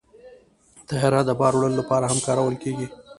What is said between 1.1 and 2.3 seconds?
د بار وړلو لپاره هم